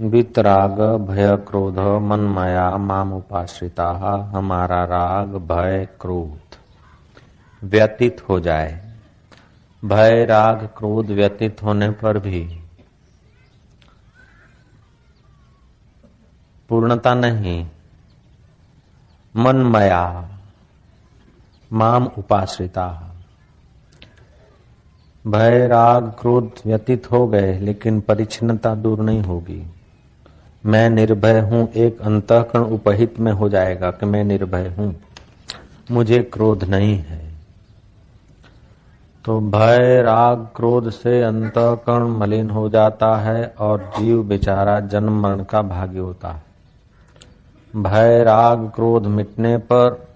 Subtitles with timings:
[0.00, 3.90] वितराग, भय, क्रोध मन माया माम उपाश्रिता,
[4.34, 6.56] हमारा राग, भय, क्रोध।
[7.64, 8.98] व्यतीत हो जाए।
[9.84, 12.60] भय, राग, क्रोध व्यतीत होने पर भी
[16.68, 17.66] पूर्णता नहीं।
[19.36, 20.28] मन मया
[21.72, 23.14] माम उपाश्रिता।
[25.26, 29.66] भय, राग, क्रोध व्यतीत हो गए, लेकिन परिच्छिन्नता दूर नहीं होगी।
[30.66, 34.96] मैं निर्भय हूँ, एक अंतकरण उपहित में हो जाएगा कि मैं निर्भय हूँ।
[35.90, 37.32] मुझे क्रोध नहीं है।
[39.24, 45.42] तो भय, राग, क्रोध से अंतकरण मलिन हो जाता है और जीव बेचारा जन्म मरण
[45.44, 46.42] का भाग्य होता है।
[47.82, 50.08] भय, राग, क्रोध मिटने पर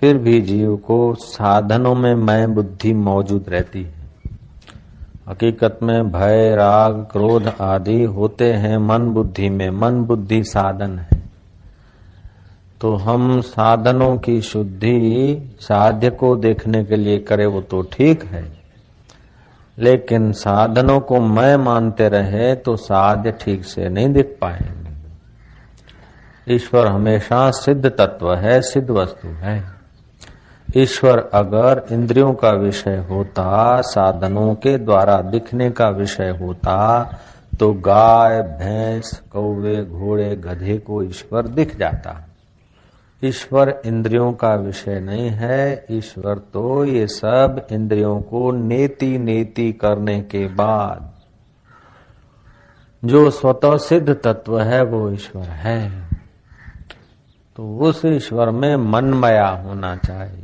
[0.00, 3.93] फिर भी जीव को साधनों में मैं बुद्धि मौजूद रहती है।
[5.28, 11.22] हकीकत में भय, राग, क्रोध आदि होते हैं मन बुद्धि में। मन बुद्धि साधन है।
[12.80, 18.52] तो हम साधनों की शुद्धि साध्य को देखने के लिए करें, वो तो ठीक है।
[19.78, 24.84] लेकिन साधनों को मैं मानते रहे तो साध्य ठीक से नहीं दिख पाएँगे।
[26.54, 29.83] ईश्वर हमेशा सिद्ध तत्व है, सिद्ध वस्तु है।
[30.76, 37.08] ईश्वर अगर इंद्रियों का विषय होता, साधनों के द्वारा दिखने का विषय होता
[37.60, 42.28] तो गाय, भैंस, कौवे, घोड़े, गधे को ईश्वर दिख जाता।
[43.24, 50.20] ईश्वर इंद्रियों का विषय नहीं है, ईश्वर तो ये सब इंद्रियों को नेति नेति करने
[50.20, 51.12] के बाद।
[53.04, 56.08] जो स्वतः सिद्ध तत्व है, वो ईश्वर है।
[57.56, 60.43] तो उस ईश्वर में मनमया होना चाहिए।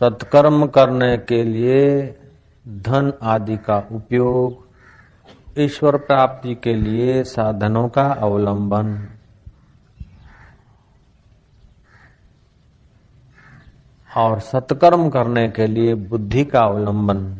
[0.00, 2.14] सत्कर्म करने के लिए
[2.68, 4.68] धन आदि का उपयोग,
[5.58, 9.08] ईश्वर प्राप्ति के लिए साधनों का अवलंबन।
[14.16, 17.36] और सत्कर्म करने के लिए बुद्धि का अवलंबन।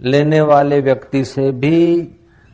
[0.00, 2.08] लेने वाले व्यक्ति से भी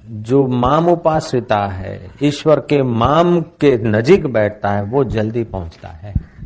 [0.06, 6.37] जो माम उपाश्रिता है, ईश्वर के माम के नजीक बैठता है, वो जल्दी पहुँचता है।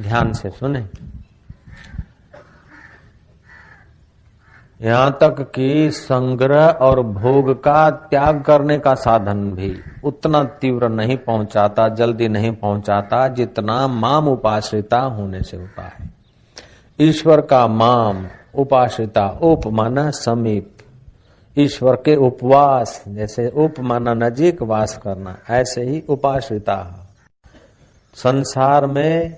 [0.00, 0.86] ध्यान से सुने।
[4.82, 11.16] यहाँ तक कि संग्रह और भोग का त्याग करने का साधन भी उतना तीव्र नहीं
[11.16, 16.10] पहुंचाता, जल्दी नहीं पहुंचाता, जितना माम उपाश्रिता होने से होता है।
[17.00, 20.76] ईश्वर का माम उपाश्रिता उप माना समीप।
[21.58, 27.06] ईश्वर के उपवास, जैसे उप माना नजीक वास करना, ऐसे ही उपाश्रिता।
[28.14, 29.36] संसार में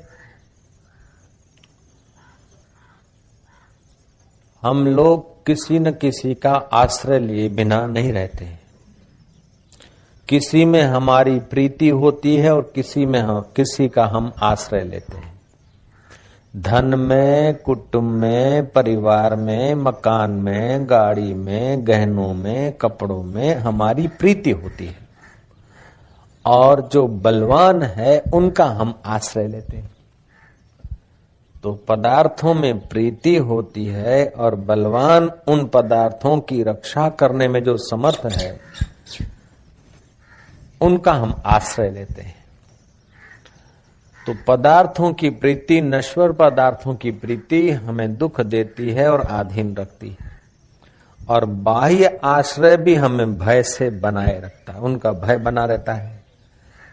[4.62, 8.62] हम लोग किसी न किसी का आश्रय लिए बिना नहीं रहते
[10.28, 15.16] किसी में हमारी प्रीति होती है और किसी में हम, किसी का हम आश्रय लेते
[15.16, 15.40] हैं।
[16.56, 24.08] धन में, कुटुंब में, परिवार में, मकान में, गाड़ी में, गहनों में, कपड़ों में हमारी
[24.08, 24.96] प्रीति होती है।
[26.46, 29.91] और जो बलवान है, उनका हम आश्रय लेते हैं।
[31.62, 37.76] तो पदार्थों में प्रीति होती है और बलवान उन पदार्थों की रक्षा करने में जो
[37.76, 38.60] समर्थ है,
[40.80, 42.44] उनका हम आश्रय लेते हैं।
[44.26, 50.16] तो पदार्थों की प्रीति, नश्वर पदार्थों की प्रीति हमें दुख देती है और आधीन रखती
[50.20, 50.32] है।
[51.28, 56.22] और बाह्य आश्रय भी हमें भय से बनाए रखता है, उनका भय बना रहता है।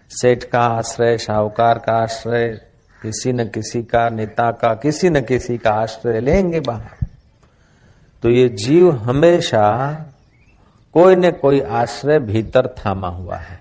[0.09, 2.68] सेठ का आश्रय, साहूकार का आश्रय
[3.01, 7.07] किसी न किसी का, नेता का, किसी न किसी का आश्रय लेंगे बाहर।
[8.23, 9.93] तो ये जीव हमेशा
[10.93, 13.59] कोई न कोई आश्रय भीतर थामा हुआ है।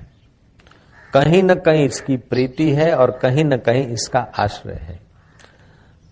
[1.15, 5.01] कहीं न कहीं इसकी प्रीति है और कहीं न कहीं इसका आश्रय है।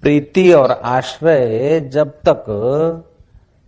[0.03, 2.45] प्रीति और आश्रय जब तक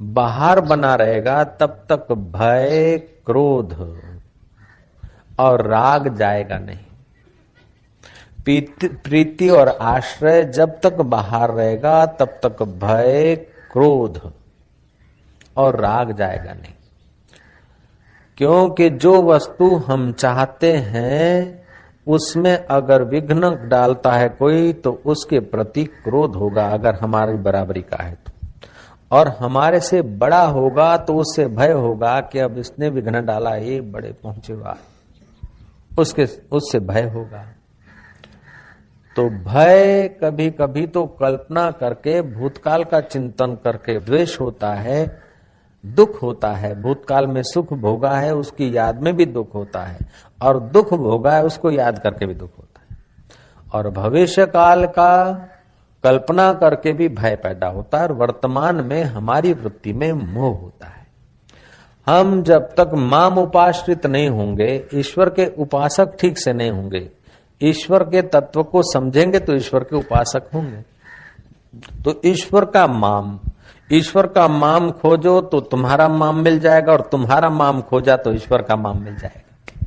[0.02, 4.00] बाहर बना रहेगा, तब तक भय, क्रोध
[5.38, 6.87] और राग जाएगा नहीं।
[8.50, 13.36] प्रीति और आश्रय जब तक बाहर रहेगा, तब तक भय,
[13.72, 14.32] क्रोध
[15.56, 16.72] और राग जाएगा नहीं।
[18.38, 21.62] क्योंकि जो वस्तु हम चाहते हैं,
[22.06, 28.02] उसमें अगर विघ्न डालता है कोई तो उसके प्रति क्रोध होगा, अगर हमारी बराबरी का
[28.02, 28.32] है तो।
[29.12, 33.80] और हमारे से बड़ा होगा तो उससे भय होगा कि अब इसने विघ्न डाला, ये
[33.80, 34.54] बड़े पहुँचे
[35.98, 37.44] उसके, उससे भय होगा।
[39.18, 45.20] तो भय कभी कभी तो कल्पना करके, भूतकाल का चिंतन करके द्वेष होता है,
[45.86, 49.98] दुख होता है। भूतकाल में सुख भोगा है, उसकी याद में भी दुख होता है।
[50.42, 52.98] और दुख भोगा है, उसको याद करके भी दुख होता है।
[53.72, 55.32] और भविष्य काल का
[56.04, 60.86] कल्पना करके भी भय पैदा होता है और वर्तमान में हमारी वृत्ति में मोह होता
[60.86, 61.06] है।
[62.06, 67.17] हम जब तक माम उपाश्रित नहीं होंगे, ईश्वर के उपासक ठीक से नहीं होंगे
[67.60, 70.84] ईश्वर के तत्व को समझेंगे तो ईश्वर के उपासक होंगे।
[72.04, 73.38] तो ईश्वर का माम,
[73.92, 78.62] ईश्वर का माम खोजो तो तुम्हारा माम मिल जाएगा और तुम्हारा माम खोजा तो ईश्वर
[78.62, 79.86] का माम मिल जाएगा।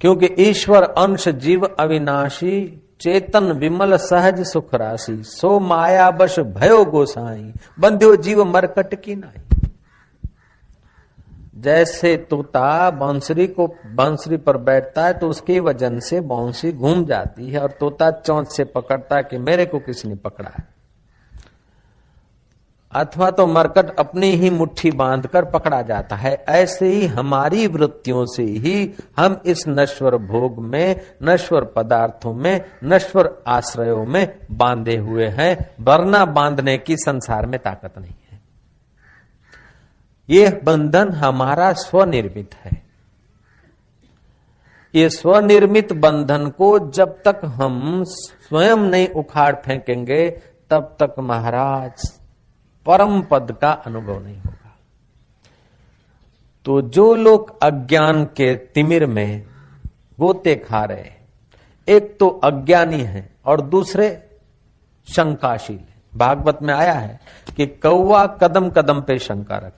[0.00, 7.52] क्योंकि ईश्वर, अंश, जीव, अविनाशी, चेतन, विमल, सहज, सुख राशि, सो माया बश भयो गोसाई,
[7.80, 9.47] बंध्यो जीव मरकट की नाई।
[11.58, 17.50] जैसे तोता बांसुरी को बांसुरी पर बैठता है तो उसके वज़न से बांसुरी घूम जाती
[17.50, 20.78] है और तोता चौंच से पकड़ता है कि मेरे को किसने पकड़ा है।
[22.92, 28.42] अथवा तो मरकट अपनी ही मुट्ठी बांधकर पकड़ा जाता है। ऐसे ही हमारी वृत्तियों से
[28.42, 35.56] ही हम इस नश्वर भोग में, नश्वर पदार्थों में, नश्वर आश्रयों में बांधे हुए हैं।
[35.80, 38.27] वरना बांधने की संसार में ताकत नहीं है।
[40.28, 42.82] ये बंधन हमारा स्वनिर्मित है।
[44.94, 50.28] ये स्वनिर्मित बंधन को जब तक हम स्वयं नहीं उखाड़ फेंकेंगे,
[50.70, 52.10] तब तक महाराज
[52.86, 54.74] परम पद का अनुभव नहीं होगा।
[56.66, 59.42] तो जो लोग अज्ञान के तिमिर में
[60.18, 61.10] गोते खा रहे
[61.88, 64.08] एक तो अज्ञानी है और दूसरे
[65.08, 65.78] शंकाशील
[66.12, 67.20] भागवत में आया है
[67.56, 69.77] कि कौवा कदम कदम पे शंका रखता है।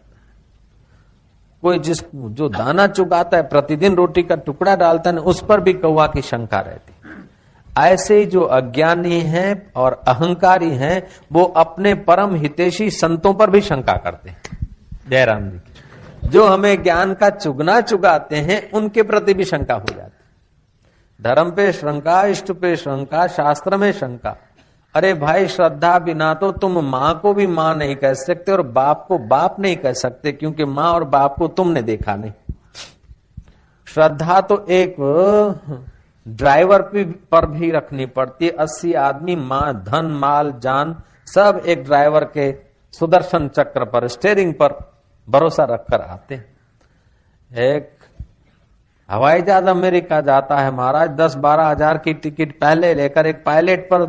[1.62, 5.73] कोई जिस जो दाना चुगाता है, प्रतिदिन रोटी का टुकड़ा डालता है, उस पर भी
[5.73, 6.95] कौवा की शंका रहती
[7.79, 13.93] ऐसे जो अज्ञानी हैं और अहंकारी हैं, वो अपने परम हितेशी संतों पर भी शंका
[13.93, 14.43] करते हैं।
[15.09, 19.87] जयराम जी की। जो हमें ज्ञान का चुगना चुगाते हैं, उनके प्रति भी शंका हो
[19.97, 20.21] जाती
[21.23, 24.37] धर्म पे शंका, इष्ट पे शंका, शास्त्र में शंका।
[24.95, 29.05] अरे भाई, श्रद्धा बिना तो तुम माँ को भी माँ नहीं कह सकते और बाप
[29.09, 32.33] को बाप नहीं कह सकते, क्योंकि माँ और बाप को तुमने देखा नहीं।
[33.87, 34.97] श्रद्धा तो एक
[36.27, 36.83] ड्राइवर
[37.33, 40.95] पर भी रखनी पड़ती है। अस्सी आदमी, माँ, धन, माल, जान,
[41.29, 42.53] सब एक ड्राइवर के
[42.95, 44.75] सुदर्शन चक्र पर स्टेरिंग पर
[45.29, 46.41] भरोसा रखकर आते
[47.51, 47.89] एक
[49.09, 53.89] हवाई जहाज़ अमेरिका जाता है महाराज, दस बारह हज़ार की टिकट पहले लेकर, एक पायलट
[53.89, 54.05] पर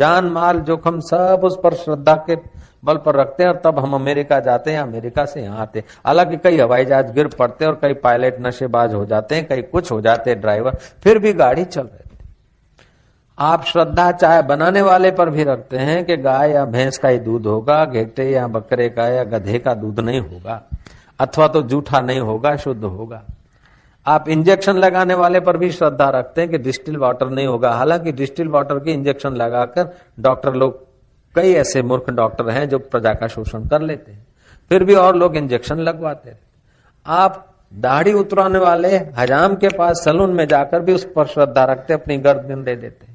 [0.00, 2.36] जान माल जोखम सब उस पर श्रद्धा के
[2.84, 5.86] बल पर रखते हैं और तब हम अमेरिका जाते हैं, अमेरिका से यहाँ आते हैं।
[6.06, 9.62] हालाँकि कई हवाई जहाज़ गिर पड़ते हैं और कई पायलट नशेबाज हो जाते हैं, कई
[9.64, 12.08] कुछ हो जाते हैं ड्राइवर, फिर भी गाड़ी चल रही
[13.38, 17.18] आप श्रद्धा चाय बनाने वाले पर भी रखते हैं कि गाय या भैंस का ही
[17.18, 20.60] दूध होगा, घेटे या बकरे का या गधे का दूध नहीं होगा,
[21.20, 23.22] अथवा तो जूठा नहीं होगा, शुद्ध होगा।
[24.06, 28.12] आप इंजेक्शन लगाने वाले पर भी श्रद्धा रखते हैं कि डिस्टिल वाटर नहीं होगा। हालाँकि
[28.12, 30.86] डिस्टिल वाटर के इंजेक्शन लगाकर डॉक्टर लोग,
[31.34, 34.26] कई ऐसे मूर्ख डॉक्टर हैं जो प्रजा का शोषण कर लेते हैं।
[34.70, 36.40] फिर भी और लोग इंजेक्शन लगवाते हैं।
[37.06, 41.94] आप दाढ़ी उतराने वाले हजाम के पास सलून में जाकर भी उस पर श्रद्धा रखते
[41.94, 43.06] अपनी गर्दन दे देते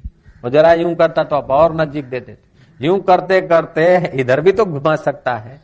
[0.44, 4.52] और जरा यूँ करता तो आप और नजीक दे देते यूँ करते करते इधर भी
[4.52, 5.60] तो घुमा सकता है।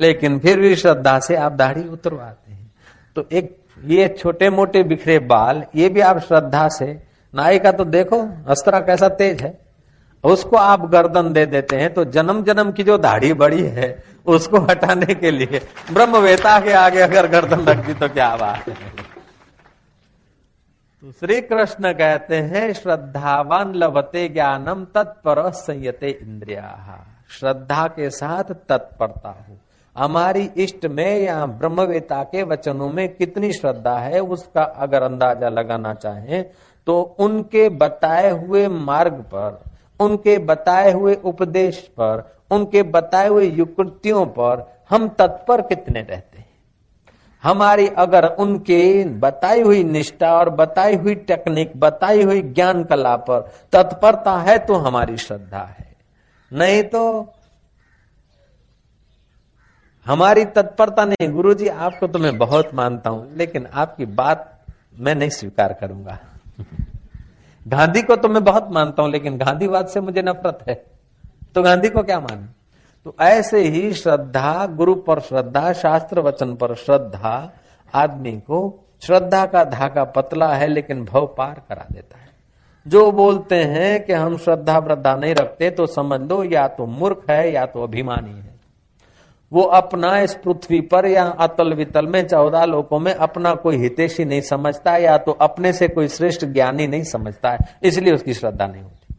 [0.00, 2.72] लेकिन फिर भी श्रद्धा से आप दाढ़ी उतरवाते हैं।
[3.16, 6.86] तो एक ये छोटे मोटे बिखरे बाल, ये भी आप श्रद्धा से।
[7.34, 9.58] नाई का तो देखो, अस्त्रा कैसा तेज है।
[10.24, 14.58] उसको आप गर्दन दे देते हैं तो जन्म जन्म की जो दाढ़ी बड़ी है, उसको
[14.60, 15.60] हटाने के लिए।
[15.92, 18.74] ब्रह्मवेता के आगे अगर गर्दन रख दी तो क्या बात है।
[21.02, 29.28] तो श्री कृष्ण कहते हैं, श्रद्धावान लभते ज्ञानम तत्पर संयते इंद्रिया। श्रद्धा के साथ तत्परता
[29.28, 29.56] हो।
[29.96, 35.94] हमारी इष्ट में या ब्रह्मवेता के वचनों में कितनी श्रद्धा है, उसका अगर अंदाज़ा लगाना
[35.94, 36.44] चाहें
[36.86, 39.62] तो उनके बताए हुए मार्ग पर,
[40.00, 46.46] उनके बताए हुए उपदेश पर, उनके बताए हुए युक्तियों पर हम तत्पर कितने रहते हैं?
[47.44, 53.40] हमारी अगर उनके बताई हुई निष्ठा और बताई हुई टेक्निक, बताई हुई ज्ञान कला पर
[53.72, 55.92] तत्परता है तो हमारी श्रद्धा है।
[56.52, 57.33] नहीं तो
[60.06, 64.60] हमारी तत्परता नहीं। गुरु जी आपको तो मैं बहुत मानता हूँ, लेकिन आपकी बात
[65.00, 66.18] मैं नहीं स्वीकार करूँगा।
[67.66, 70.74] गांधी को तो मैं बहुत मानता हूँ, लेकिन गांधीवाद से मुझे नफरत है।
[71.54, 72.48] तो गांधी को क्या मान?
[73.04, 77.52] तो ऐसे ही श्रद्धा, गुरु पर श्रद्धा, शास्त्र वचन पर श्रद्धा,
[77.94, 82.28] आदमी को श्रद्धा का धागा पतला है, लेकिन भव पार करा देता है।
[82.86, 87.30] जो बोलते हैं कि हम श्रद्धा वृद्धा नहीं रखते तो समझ लो, या तो मूर्ख
[87.30, 88.53] है, या तो अभिमानी है।
[89.54, 94.24] वो अपना इस पृथ्वी पर या अतल वितल में चौदह लोकों में अपना कोई हितेशी
[94.24, 98.66] नहीं समझता या तो अपने से कोई श्रेष्ठ ज्ञानी नहीं समझता है, इसलिए उसकी श्रद्धा
[98.66, 99.14] नहीं होती।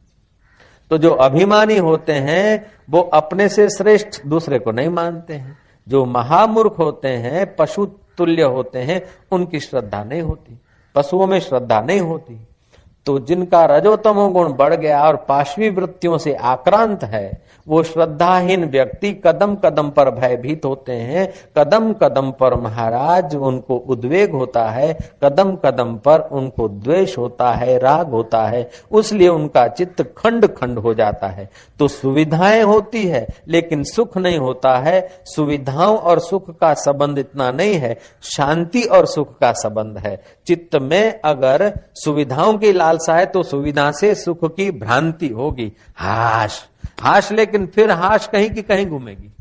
[0.91, 6.05] तो जो अभिमानी होते हैं, वो अपने से श्रेष्ठ दूसरे को नहीं मानते हैं। जो
[6.05, 7.85] महामूर्ख होते हैं, पशु
[8.17, 9.01] तुल्य होते हैं,
[9.31, 10.59] उनकी श्रद्धा नहीं होती।
[10.95, 12.47] पशुओं में श्रद्धा नहीं होती।
[13.05, 19.11] तो जिनका रजोतमो गुण बढ़ गया और पाशवी वृत्तियों से आक्रांत है, वो श्रद्धाहीन व्यक्ति
[19.25, 25.55] कदम कदम पर भयभीत होते हैं। कदम कदम पर महाराज उनको उद्वेग होता है, कदम
[25.55, 30.93] कदम पर उनको द्वेष होता है, राग होता है, उसलिए उनका चित्त खंड खंड हो
[30.93, 36.73] जाता है। तो सुविधाएँ होती है, लेकिन सुख नहीं होता है। सुविधाओं और सुख का
[36.73, 42.71] संबंध इतना नहीं है, शांति और सुख का संबंध है। चित्त में अगर सुविधाओं की
[42.95, 46.65] लालसा है तो सुविधा से सुख की भ्रांति होगी। हाश।
[47.01, 49.31] हाश लेकिन फिर हाश कहीं की कहीं घूमेगी।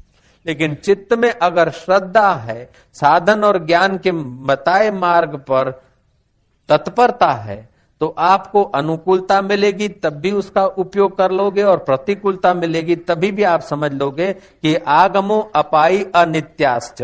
[0.47, 4.13] लेकिन चित्त में अगर श्रद्धा है, साधन और ज्ञान के
[4.47, 5.71] बताए मार्ग पर
[6.69, 7.69] तत्परता है
[8.01, 13.43] तो आपको अनुकूलता मिलेगी, तब भी उसका उपयोग कर लोगे और प्रतिकूलता मिलेगी, तभी भी
[13.43, 17.03] आप समझ लोगे कि आगमो अपाई अनित्याश्च।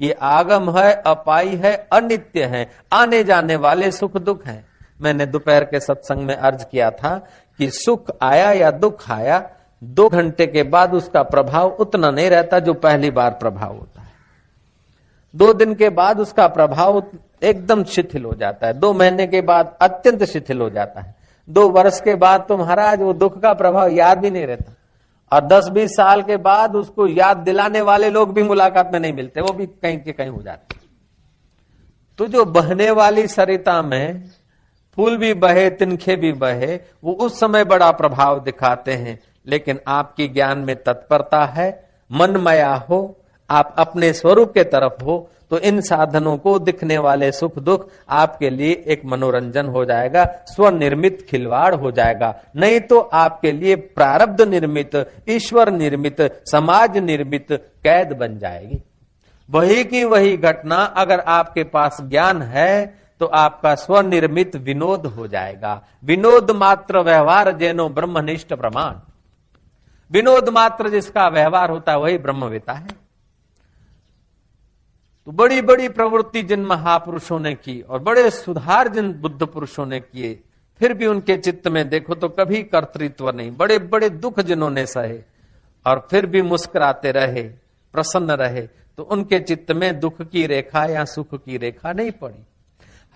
[0.00, 4.64] ये आगम है अपाई है, अनित्य है। आने जाने वाले सुख दुख हैं।
[5.00, 7.16] मैंने दोपहर के सत्संग में अर्ज़ किया था
[7.58, 9.42] कि सुख आया या दुख आया,
[9.82, 14.08] दो घंटे के बाद उसका प्रभाव उतना नहीं रहता जो पहली बार प्रभाव होता है।
[15.34, 17.02] दो दिन के बाद उसका प्रभाव
[17.42, 21.14] एकदम शिथिल हो जाता है। दो महीने के बाद अत्यंत शिथिल हो जाता है।
[21.48, 24.72] दो वर्ष के बाद तो महाराज वो दुख का प्रभाव याद भी नहीं रहता।
[25.32, 29.12] और दस बीस साल के बाद उसको याद दिलाने वाले लोग भी मुलाकात में नहीं
[29.12, 30.78] मिलते, वो भी कहीं के कहीं हो जाते
[32.18, 34.22] तो जो बहने वाली सरिता में
[34.96, 40.28] फूल भी बहे, तिनखे भी बहे, वो उस समय बड़ा प्रभाव दिखाते हैं। लेकिन आपकी
[40.28, 43.16] ज्ञान में तत्परता है, मनमया हो,
[43.50, 48.50] आप अपने स्वरूप के तरफ़ हो तो इन साधनों को दिखने वाले सुख दुख आपके
[48.50, 54.90] लिए एक मनोरंजन हो जाएगा, स्वनिर्मित खिलवाड़ हो जाएगा। नहीं तो आपके लिए प्रारब्ध निर्मित,
[55.28, 57.46] ईश्वर निर्मित, समाज निर्मित
[57.84, 58.80] कैद बन जाएगी।
[59.50, 65.80] वही की वही घटना अगर आपके पास ज्ञान है तो आपका स्वनिर्मित विनोद हो जाएगा।
[66.04, 68.94] विनोद मात्र व्यवहार जैनो ब्रह्मनिष्ठ प्रमाण।
[70.10, 72.88] विनोद मात्र जिसका व्यवहार होता है, वही ब्रह्मवेता है।
[75.26, 80.00] तो बड़ी बड़ी प्रवृत्ति जिन महापुरुषों ने की और बड़े सुधार जिन बुद्ध पुरुषों ने
[80.00, 80.38] किए,
[80.80, 85.18] फिर भी उनके चित्त में देखो तो कभी कर्तृत्व नहीं। बड़े बड़े दुख जिन्होंने सहे
[85.86, 87.42] और फिर भी मुस्कुराते रहे,
[87.94, 88.66] प्रसन्न रहे
[88.98, 92.44] तो उनके चित्त में दुख की रेखा या सुख की रेखा नहीं पड़ी।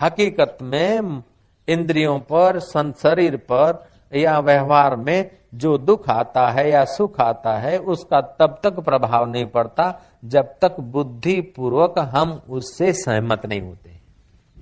[0.01, 1.23] हकीकत में
[1.67, 7.77] इंद्रियों पर शरीर पर, या व्यवहार में जो दुख आता है या सुख आता है,
[7.77, 13.99] उसका तब तक प्रभाव नहीं पड़ता जब तक बुद्धि पूर्वक हम उससे सहमत नहीं होते।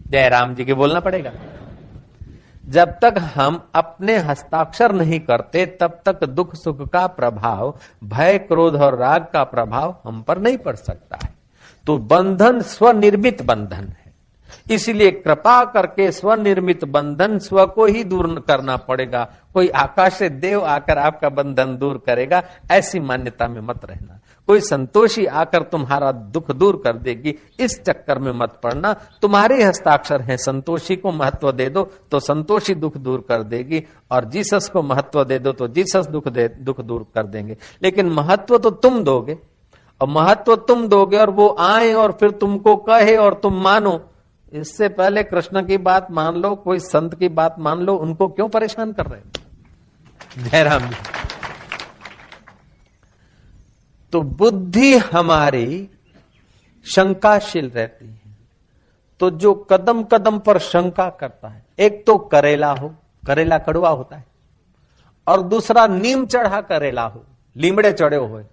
[0.07, 1.31] जयराम जी के बोलना पड़ेगा।
[2.65, 8.75] जब तक हम अपने हस्ताक्षर नहीं करते, तब तक दुख सुख का प्रभाव, भय क्रोध
[8.75, 11.33] और राग का प्रभाव हम पर नहीं पड़ सकता है।
[11.87, 14.02] तो बंधन, स्वनिर्मित बंधन है।
[14.67, 20.63] इसलिए कृपा करके स्वनिर्मित बंधन स्व को ही दूर करना पड़ेगा। कोई आकाश से देव
[20.63, 26.51] आकर आपका बंधन दूर करेगा, ऐसी मान्यता में मत रहना। कोई संतोषी आकर तुम्हारा दुख
[26.51, 31.70] दूर कर देगी, इस चक्कर में मत पड़ना। तुम्हारे हस्ताक्षर हैं, संतोषी को महत्व दे
[31.70, 36.08] दो तो संतोषी दुख दूर कर देगी, और जीसस को महत्व दे दो तो जीसस
[36.08, 39.38] दुख दे, दुख दूर कर देंगे। लेकिन महत्व तो तुम दोगे,
[40.01, 44.00] और महत्व तुम दोगे, और वो आए और फिर तुमको कहे और तुम मानो।
[44.53, 48.48] इससे पहले कृष्ण की बात मान लो, कोई संत की बात मान लो, उनको क्यों
[48.50, 50.95] परेशान कर रहे जयराम जी।
[54.13, 55.89] तो बुद्धि हमारी
[56.86, 58.22] शंकाशील रहती है।
[59.19, 62.95] तो जो कदम कदम पर शंका करता है, एक तो करेला हो,
[63.27, 64.25] करेला कड़वा होता है,
[65.27, 67.24] और दूसरा नीम चढ़ा करेला हो,
[67.55, 68.43] लीमड़े चढ़े हुए।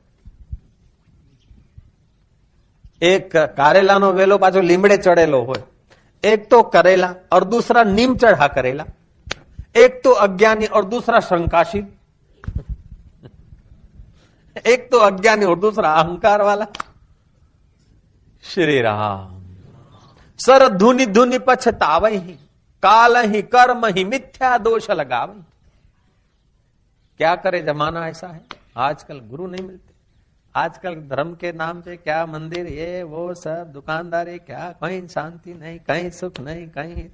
[3.02, 5.54] एक कारेला नो वेलो पाचो लीमड़े चढ़ेलो हो
[6.24, 8.84] एक तो करेला और दूसरा नीम चढ़ा करेला।
[9.76, 11.86] एक तो अज्ञानी और दूसरा शंकाशील।
[14.66, 16.66] एक तो अज्ञानी और दूसरा अहंकार वाला।
[18.42, 19.40] श्री राम।
[20.38, 22.32] सर धुनि धुनि पछताव ही,
[22.82, 25.28] काल ही कर्म ही मिथ्या दोष लगाव।
[27.18, 28.40] क्या करे जमाना ऐसा है?
[28.76, 29.89] आजकल गुरु नहीं मिलते।
[30.54, 34.75] आजकल धर्म के नाम पे क्या मंदिर ये, वो सब, दुकानदारी क्या?
[34.83, 37.09] कहीं शांति नहीं, कहीं सुख नहीं, कहीं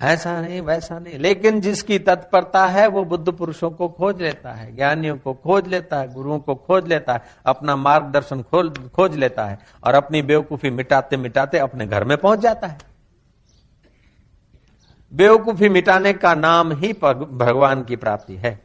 [0.00, 4.76] ऐसा नहीं, वैसा नहीं। लेकिन जिसकी तत्परता है, वो बुद्ध पुरुषों को खोज लेता है,
[4.76, 8.42] ज्ञानियों को खोज लेता है, गुरुओं को खोज लेता है, अपना मार्गदर्शन
[8.88, 12.78] खोज लेता है और अपनी बेवकूफ़ी मिटाते मिटाते अपने घर में पहुँच जाता है।
[15.12, 18.58] बेवकूफ़ी मिटाने का नाम ही भगवान की प्राप्ति है।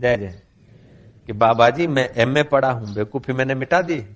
[0.00, 0.45] जय जय।
[1.26, 3.96] कि बाबा जी मैं एमए पढ़ा हूँ, बेवकूफ़ी मैंने मिटा दी।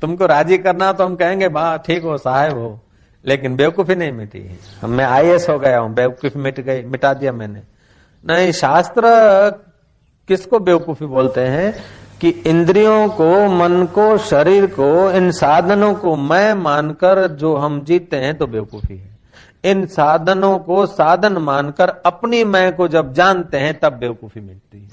[0.00, 2.80] तुमको राज़ी करना तो हम कहेंगे बा ठीक हो, साहेब हो।
[3.24, 7.32] लेकिन बेवकूफ़ी नहीं मिटी। हम मैं आई हो गया हूँ, बेवकूफ़ी मिट गई, मिटा दिया
[7.32, 7.62] मैंने।
[8.26, 9.02] नहीं, शास्त्र
[10.28, 11.74] किसको बेवकूफ़ी बोलते हैं?
[12.20, 18.16] कि इंद्रियों को, मन को, शरीर को, इन साधनों को मैं मानकर जो हम जीते
[18.16, 19.09] हैं तो बेवकूफ़ी है।
[19.64, 24.90] इन साधनों को साधन मानकर अपनी मैं को जब जानते हैं, तब बेवकूफ़ी मिलती है।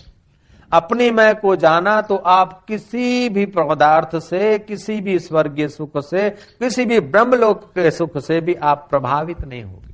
[0.74, 6.30] अपनी मैं को जाना तो आप किसी भी पदार्थ से, किसी भी स्वर्गीय सुख से,
[6.30, 9.88] किसी भी ब्रह्मलोक के सुख से भी आप प्रभावित नहीं होगे।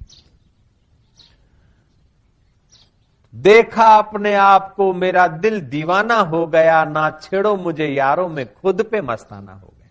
[3.36, 8.82] देखा अपने आप को, मेरा दिल दीवाना हो गया, ना छेड़ो मुझे यारों में, खुद
[8.92, 9.90] पे मस्ताना हो गया।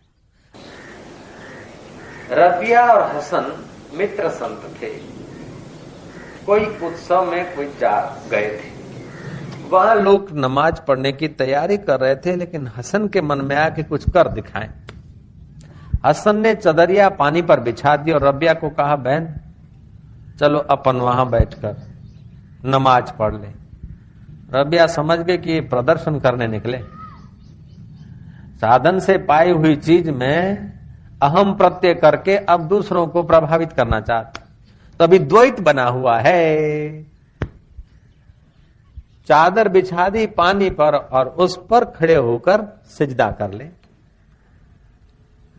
[2.32, 4.86] रबिया और हसन मित्र संत थे।
[6.46, 8.72] कोई उत्सव में कोई जा गए थे।
[9.68, 13.68] वहाँ लोग नमाज़ पढ़ने की तैयारी कर रहे थे, लेकिन हसन के मन में आया
[13.70, 14.70] कि कुछ कर दिखाएँ।
[16.06, 19.34] हसन ने चदरिया पानी पर बिछा दी और रबिया को कहा, बहन,
[20.40, 21.76] चलो अपन वहाँ बैठकर
[22.64, 23.48] नमाज़ पढ़ ले।
[24.52, 26.78] रबिया समझ गए कि प्रदर्शन करने निकले।
[28.56, 30.72] साधन से पाई हुई चीज़ में
[31.22, 34.40] अहम प्रत्यय करके अब दूसरों को प्रभावित करना चाहते
[35.00, 37.02] तो अभी द्वैत बना हुआ है।
[39.28, 43.64] चादर बिछा दी पानी पर और उस पर खड़े होकर सिजदा कर ले।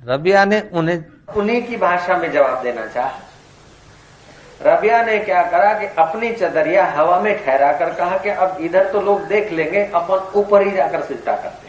[0.01, 1.03] रबिया ने उन्हें,
[1.35, 3.19] उन्हीं की भाषा में जवाब देना चाहा।
[4.61, 8.91] रबिया ने क्या करा कि अपनी चदरिया हवा में ठहरा कर कहा कि अब इधर
[8.91, 11.62] तो लोग देख लेंगे, अपन ऊपर ही जाकर सिजदा करते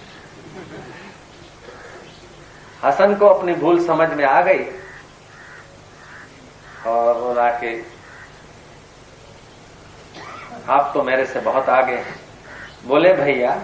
[2.84, 4.64] हसन को अपनी भूल समझ में आ गई
[6.86, 7.86] और बोला कि
[10.68, 12.14] आप तो मेरे से बहुत आगे हैं।
[12.86, 13.56] बोले, भैया,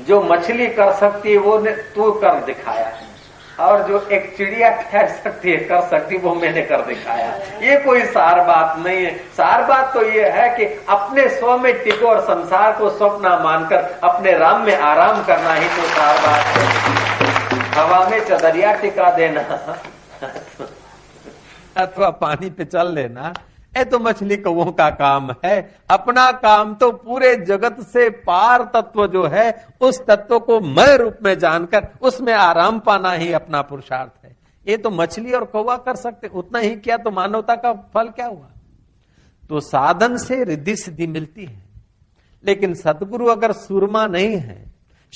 [0.00, 3.12] जो मछली कर सकती है, वो ने, तू कर दिखाया है।
[3.60, 7.30] और जो एक चिड़िया ठहर सकती है, कर सकती वो मैंने कर दिखाया
[7.62, 11.72] ये कोई सार बात नहीं है। सार बात तो ये है कि अपने स्व में
[11.84, 16.44] टिको और संसार को स्वप्न मानकर, अपने राम में आराम करना ही तो सार बात
[16.46, 17.03] है।
[17.74, 19.40] हवा में चदरिया टिका देना।
[21.76, 23.34] अथवा पानी पे चल लेना।
[23.76, 29.06] ये तो मछली कौओं का काम है। अपना काम तो पूरे जगत से पार तत्व
[29.06, 34.24] जो है, उस तत्व को मय रूप में जानकर उसमें आराम पाना ही अपना पुरुषार्थ
[34.24, 34.36] है।
[34.68, 38.26] ये तो मछली और कौवा कर सकते, उतना ही किया तो मानवता का फल क्या
[38.26, 38.46] हुआ?
[39.48, 41.62] तो साधन से रिद्धि सिद्धि मिलती है।
[42.44, 44.63] लेकिन सदगुरु अगर सुरमा नहीं है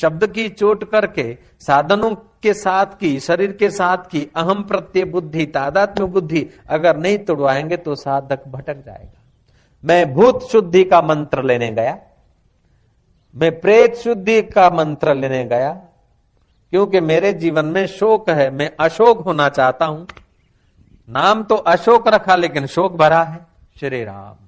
[0.01, 5.47] शब्द की चोट करके, साधनों के साथ की, शरीर के साथ की अहम प्रत्यय बुद्धि,
[5.47, 9.21] तादात्म्य बुद्धि अगर नहीं तोड़वाएँगे तो साधक भटक जाएगा।
[9.85, 11.99] मैं भूत शुद्धि का मंत्र लेने गया।
[13.37, 15.73] मैं प्रेत शुद्धि का मंत्र लेने गया।
[16.71, 20.07] क्योंकि मेरे जीवन में शोक है, मैं अशोक होना चाहता हूँ।
[21.09, 23.47] नाम तो अशोक रखा, लेकिन शोक भरा है।
[23.81, 24.45] श्री राम।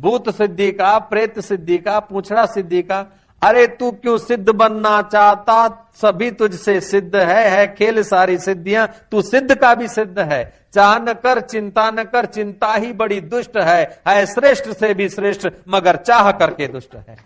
[0.00, 5.68] भूत सिद्धि का, प्रेत सिद्धि का, पूछड़ा सिद्धि का अरे तू क्यों सिद्ध बनना चाहता?
[5.94, 10.98] सभी तुझसे सिद्ध है है खेल सारी सिद्धियाँ। तू सिद्ध का भी सिद्ध है। चाह
[10.98, 15.48] न कर चिंता न कर, चिंता ही बड़ी दुष्ट है। है श्रेष्ठ से भी श्रेष्ठ,
[15.68, 17.16] मगर चाह करके दुष्ट है।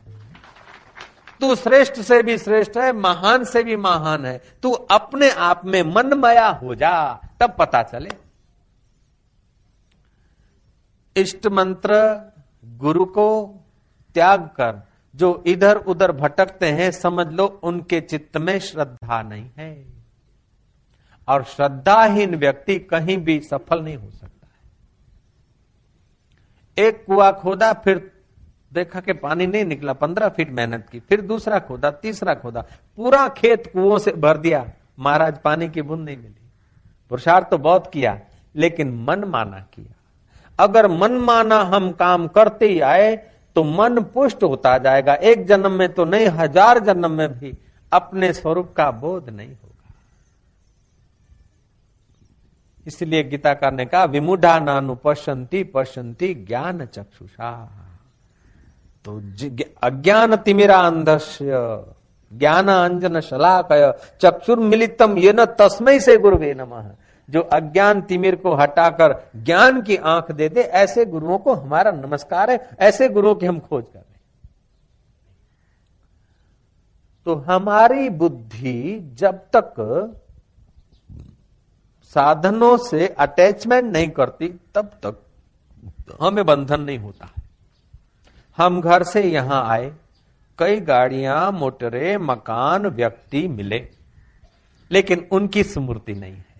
[1.40, 5.82] तू श्रेष्ठ से भी श्रेष्ठ है, महान से भी महान है। तू अपने आप में
[5.82, 8.10] मनमया हो जा, तब पता चले।
[11.16, 12.20] इष्ट मंत्र
[12.64, 13.60] गुरु को
[14.14, 19.86] त्याग कर जो इधर उधर भटकते हैं, समझ लो उनके चित्त में श्रद्धा नहीं है।
[21.28, 24.52] और श्रद्धाहीन व्यक्ति कहीं भी सफल नहीं हो सकता है।
[26.86, 28.10] एक कुआ खोदा, फिर
[28.72, 32.60] देखा कि पानी नहीं निकला, पंद्रह फीट मेहनत की, फिर दूसरा खोदा, तीसरा खोदा,
[32.96, 36.50] पूरा खेत कुओं से भर दिया, महाराज पानी की बूंद नहीं मिली।
[37.08, 38.20] पुरुषार्थ तो बहुत किया,
[38.56, 39.94] लेकिन मन माना किया।
[40.60, 45.72] अगर मन माना हम काम करते ही आए तो मन पुष्ट होता जाएगा। एक जन्म
[45.72, 47.52] में तो नहीं, हज़ार जन्म में भी
[47.92, 49.94] अपने स्वरूप का बोध नहीं होगा।
[52.86, 57.52] इसलिए गीताकार ने कहा, विमुढ़ा नानु पश्यंती पश्यंती ज्ञान चक्षुषा।
[59.04, 59.20] तो
[59.82, 61.84] अज्ञान तिमिरा अंधस्य
[62.30, 66.90] ज्ञान अंजन शलाकय चक्षुर मिलितम ये न तस्मय से गुरुवे नमः।
[67.32, 72.50] जो अज्ञान तिमिर को हटाकर ज्ञान की आँख दे दे, ऐसे गुरुओं को हमारा नमस्कार
[72.50, 74.10] है, ऐसे गुरुओं की हम खोज कर रहे
[77.26, 79.74] तो हमारी बुद्धि जब तक
[82.16, 85.22] साधनों से अटैचमेंट नहीं करती, तब तक
[86.20, 87.28] हमें बंधन नहीं होता।
[88.58, 89.92] हम घर से यहाँ आए,
[90.58, 93.88] कई गाड़ियाँ, मोटरें, मकान, व्यक्ति मिले,
[94.90, 96.51] लेकिन उनकी स्मृति नहीं है।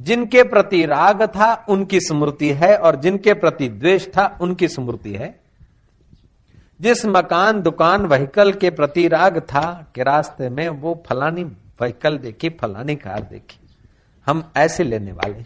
[0.00, 5.38] जिनके प्रति राग था, उनकी स्मृति है, और जिनके प्रति द्वेष था, उनकी स्मृति है।
[6.80, 12.48] जिस मकान, दुकान व्हीकल के प्रति राग था, के रास्ते में वो फलानी व्हीकल देखी,
[12.50, 13.58] फलानी कार देखी।
[14.26, 15.44] हम ऐसे लेने वाले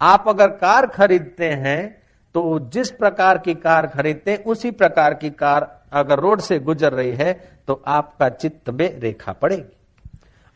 [0.00, 2.02] आप अगर कार खरीदते हैं
[2.34, 7.10] तो जिस प्रकार की कार खरीदते उसी प्रकार की कार अगर रोड से गुजर रही
[7.10, 7.32] है
[7.66, 9.76] तो आपका चित्त में रेखा पड़ेगी।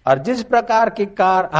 [0.06, 1.50] और जिस प्रकार की कार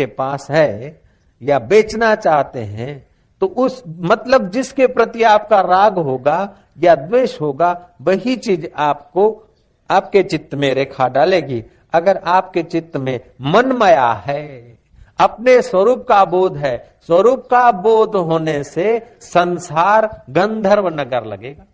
[0.00, 1.00] आपके पास है
[1.42, 3.06] या बेचना चाहते हैं
[3.40, 9.48] तो उस मतलब जिसके प्रति आपका राग होगा या द्वेष होगा, वही चीज़ आपको,
[9.90, 14.78] आपके चित्त में रेखा डालेगी। अगर आपके चित्त में मन माया है,
[15.18, 21.64] अपने स्वरूप का बोध है, स्वरूप का बोध होने से संसार गंधर्व नगर लगेगा।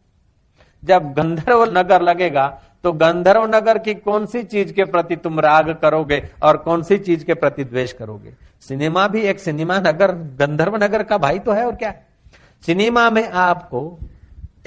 [0.84, 5.70] जब गंधर्व नगर लगेगा तो गंधर्व नगर की कौन सी चीज़ के प्रति तुम राग
[5.70, 8.34] करोगे और कौन सी चीज़ के प्रति द्वेष करोगे?
[8.60, 11.94] सिनेमा भी एक सिनेमा नगर, गंधर्व नगर का भाई तो है और क्या?
[12.66, 13.98] सिनेमा में आपको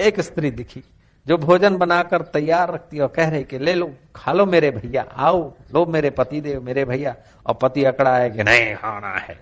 [0.00, 0.84] एक स्त्री दिखी,
[1.26, 5.04] जो भोजन बनाकर तैयार रखती और कह रही कि ले लो, खा लो मेरे भैया,
[5.16, 9.38] आओ, लो मेरे पति देव मेरे भैया। और पति अकड़ा है कि नहीं, खाना है।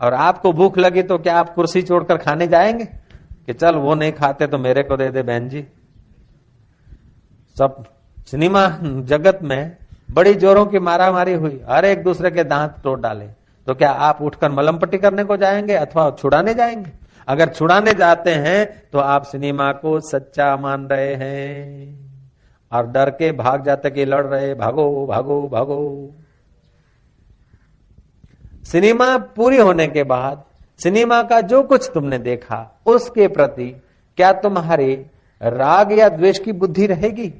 [0.00, 2.84] और आपको भूख लगी तो क्या आप कुर्सी छोड़कर खाने जाएँगे?
[3.46, 5.66] कि चल वो नहीं खाते तो मेरे को दे दे बहन जी।
[7.58, 7.84] सब
[8.26, 9.76] सिनेमा जगत में
[10.10, 13.26] बड़ी जोरों की मारामारी हुई। हर एक दूसरे के दांत तोड़ डाले।
[13.66, 16.90] तो क्या आप उठकर मलम पट्टी करने को जाएँगे अथवा छुड़ाने जाएँगे?
[17.28, 22.00] अगर छुड़ाने जाते हैं तो आप सिनेमा को सच्चा मान रहे हैं।
[22.72, 26.10] और डर के भाग जाते कि लड़ रहे, भागो भागो भागो।
[28.64, 30.42] सिनेमा पूरी होने के बाद,
[30.80, 33.82] सिनेमा का जो कुछ तुमने देखा, उसके प्रति
[34.18, 35.06] क्या तुम्हारे
[35.40, 37.32] राग या द्वेष की बुद्धि रहेगी?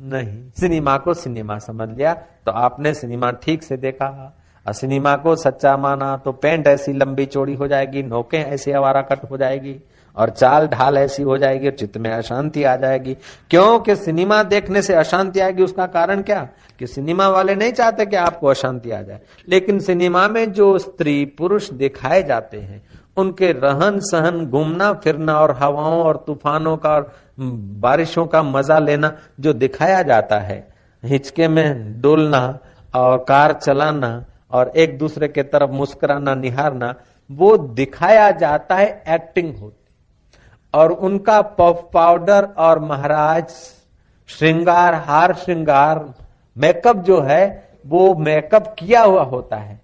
[0.00, 2.12] नहीं। सिनेमा को सिनेमा समझ लिया
[2.46, 4.36] तो आपने सिनेमा ठीक से देखा।
[4.66, 9.00] और सिनेमा को सच्चा माना तो पेंट ऐसी लंबी चौड़ी हो जाएगी, नोके ऐसी आवारा
[9.02, 9.76] कट हो जाएगी,
[10.16, 13.16] और चाल ढाल ऐसी हो जाएगी, और चित्त में अशांति आ जाएगी।
[13.50, 16.48] क्योंकि सिनेमा देखने से अशांति आएगी, उसका कारण क्या?
[16.78, 21.24] कि सिनेमा वाले नहीं चाहते कि आपको अशांति आ जाए। लेकिन सिनेमा में जो स्त्री
[21.24, 22.82] पुरुष दिखाए जाते हैं,
[23.16, 29.16] उनके रहन सहन घूमना फिरना और हवाओं और तूफानों का और बारिशों का मज़ा लेना
[29.40, 30.68] जो दिखाया जाता है।
[31.04, 32.58] हिचके में डोलना
[32.94, 36.94] और कार चलाना और एक दूसरे के तरफ़ मुस्कुराना, निहारना,
[37.30, 39.76] वो दिखाया जाता है एक्टिंग होती।
[40.74, 43.48] और उनका पफ पाउडर और महाराज
[44.28, 46.14] श्रृंगार, हार श्रृंगार
[46.58, 49.80] मेकअप जो है, वो मेकअप किया हुआ होता है।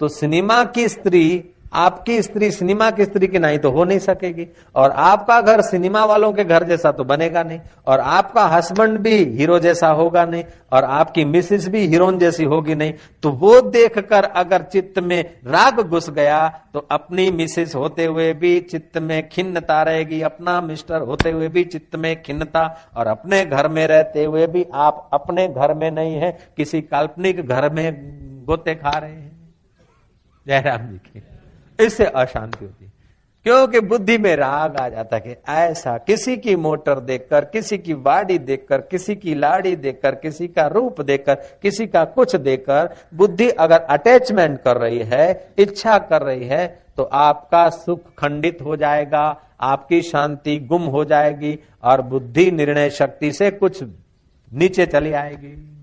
[0.00, 4.46] तो सिनेमा की स्त्री आपकी स्त्री सिनेमा की स्त्री की नहीं तो हो नहीं सकेगी।
[4.74, 9.16] और आपका घर सिनेमा वालों के घर जैसा तो बनेगा नहीं। और आपका हस्बैंड भी
[9.24, 14.24] हीरो जैसा होगा नहीं। और आपकी मिसिस भी हीरोइन जैसी होगी नहीं। तो वो देखकर
[14.24, 19.82] अगर चित्त में राग घुस गया तो अपनी मिसिस होते हुए भी चित्त में खिन्नता
[19.82, 24.46] रहेगी। अपना मिस्टर होते हुए भी चित्त में खिन्नता। और अपने घर में रहते हुए
[24.46, 29.54] भी आप अपने घर में नहीं है। किसी काल्पनिक घर में गोते खा रहे हैं।
[30.46, 31.22] जयराम जी की।
[31.80, 32.90] इससे अशांति होती।
[33.46, 37.94] क्योंकि बुद्धि में राग आ जाता है कि ऐसा किसी की मोटर देखकर, किसी की
[37.94, 43.48] वाड़ी देखकर, किसी की लाड़ी देखकर, किसी का रूप देखकर, किसी का कुछ देखकर, बुद्धि
[43.48, 49.24] अगर अटैचमेंट कर रही है, इच्छा कर रही है तो आपका सुख खंडित हो जाएगा,
[49.60, 53.82] आपकी शांति गुम हो जाएगी, और बुद्धि निर्णय शक्ति से कुछ
[54.52, 55.75] नीचे चली आएगी।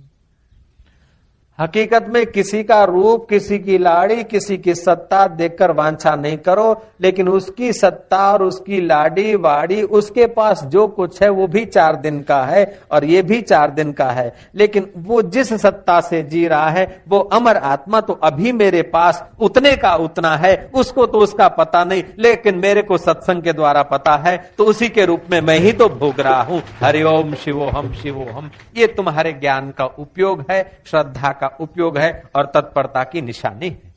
[1.63, 6.83] हकीकत में किसी का रूप, किसी की लाड़ी, किसी की सत्ता देखकर वांछा नहीं करो,
[7.01, 11.95] लेकिन उसकी सत्ता और उसकी लाड़ी, वाड़ी, उसके पास जो कुछ है, वो भी चार
[11.95, 16.21] दिन का है, और ये भी चार दिन का है। लेकिन वो जिस सत्ता से
[16.23, 21.05] जी रहा है, वो अमर आत्मा तो अभी मेरे पास उतने का उतना है, उसको
[21.05, 25.05] तो उसका पता नहीं, लेकिन मेरे को सत्संग के द्वारा पता है तो उसी के
[25.05, 29.33] रूप में मैं ही तो भोग रहा हूँ। हरिओम शिवो हम शिवो हम। ये तुम्हारे
[29.33, 33.91] ज्ञान का उपयोग है, श्रद्धा का उपयोग है और तत्परता की निशानी है।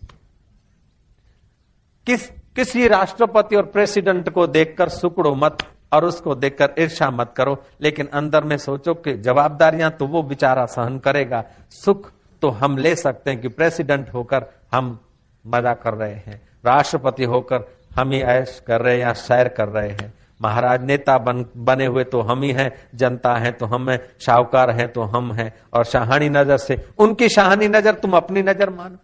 [2.06, 5.58] किस, किसी राष्ट्रपति और प्रेसिडेंट को देखकर सुकड़ो मत
[5.92, 10.64] और उसको देखकर ईर्षा मत करो, लेकिन अंदर में सोचो कि जवाबदारियाँ तो वो बेचारा
[10.66, 12.10] सहन करेगा। सुख
[12.42, 14.98] तो हम ले सकते हैं कि प्रेसिडेंट होकर हम
[15.44, 17.64] मज़ा कर रहे हैं, राष्ट्रपति होकर
[17.96, 21.86] हम ही ऐश कर रहे हैं या सैर कर रहे हैं। महाराज नेता बन, बने
[21.86, 25.52] हुए तो हम ही हैं, जनता है तो हम हैं शाहूकार हैं तो हम हैं,
[25.72, 28.96] और शाहानी नज़र से, उनकी शाहानी नज़र तुम अपनी नज़र मानो।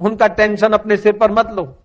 [0.00, 1.76] उनका टेंशन अपने सिर पर मत लो।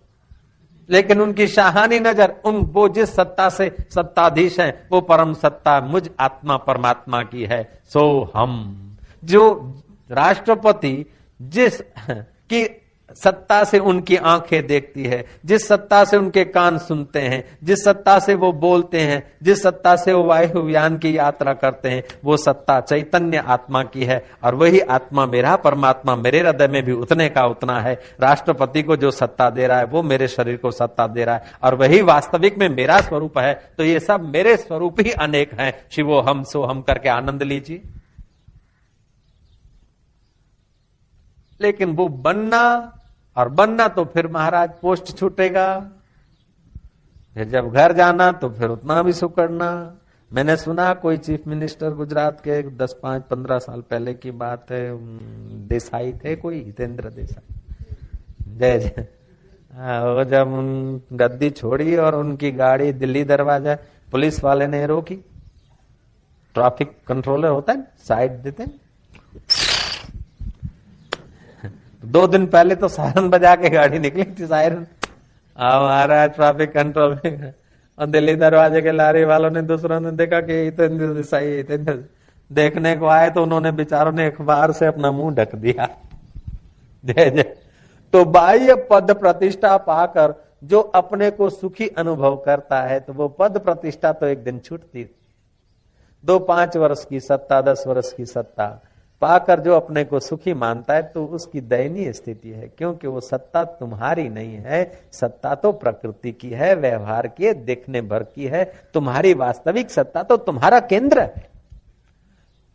[0.88, 6.08] लेकिन उनकी शाहानी नज़र, उन, वो जिस सत्ता से सत्ताधीश है, वो परम सत्ता मुझ
[6.20, 9.74] आत्मा परमात्मा की है। सो हम। जो
[10.10, 11.06] राष्ट्रपति
[11.40, 12.64] जिस, की
[13.14, 18.18] सत्ता से उनकी आँखें देखती है, जिस सत्ता से उनके कान सुनते हैं, जिस सत्ता
[18.18, 22.80] से वो बोलते हैं, जिस सत्ता से वो वायुयान की यात्रा करते हैं, वो सत्ता
[22.80, 27.46] चैतन्य आत्मा की है, और वही आत्मा मेरा, परमात्मा मेरे हृदय में भी उतने का
[27.46, 31.24] उतना है। राष्ट्रपति को जो सत्ता दे रहा है, वो मेरे शरीर को सत्ता दे
[31.24, 35.10] रहा है, और वही वास्तविक में मेरा स्वरूप है तो ये सब मेरे स्वरूप ही
[35.10, 37.82] अनेक है। शिवो हम सो हम करके आनंद लीजिए।
[41.60, 42.62] लेकिन वो बनना
[43.36, 45.68] और बनना तो फिर महाराज पोस्ट छूटेगा।
[47.36, 49.70] फिर जब घर जाना तो फिर उतना भी सुकड़ना
[50.30, 54.96] मैंने सुना कोई चीफ मिनिस्टर गुजरात के दस पाँच पंद्रह साल पहले की बात है
[55.68, 57.54] देसाई थे कोई हितेंद्र देसाई।
[58.50, 59.06] जय जय।
[59.72, 63.74] हाँ, वो जब उन गद्दी छोड़ी और उनकी गाड़ी दिल्ली दरवाज़ा
[64.12, 65.14] पुलिस वाले ने रोकी।
[66.54, 68.80] ट्रैफ़िक कंट्रोलर होता है साइड देते हैं।
[72.06, 74.86] दो दिन पहले तो सायरन बजा के गाड़ी निकली थी, सायरन।
[75.58, 77.52] हमारा ट्रैफ़िक कंट्रोल में।
[77.98, 81.92] और दिल्ली दरवाजे के लारी वालों ने दूसरों ने देखा कि इतने सही इतने
[82.50, 85.88] देखने को आए तो उन्होंने बेचारों ने अखबार से अपना मुँह ढक दिया।
[87.04, 87.56] जय जय।
[88.12, 93.58] तो बाह्य पद प्रतिष्ठा पाकर जो अपने को सुखी अनुभव करता है तो वो पद
[93.58, 95.10] प्रतिष्ठा तो एक दिन छूटती
[96.24, 98.66] दो पाँच वर्ष की सत्ता, दस वर्ष की सत्ता।
[99.22, 103.62] पाकर जो अपने को सुखी मानता है तो उसकी दयनीय स्थिति है, क्योंकि वो सत्ता
[103.64, 109.32] तुम्हारी नहीं है, सत्ता तो प्रकृति की है, व्यवहार की देखने भर की है, तुम्हारी
[109.34, 111.48] वास्तविक सत्ता तो तुम्हारा केंद्र है।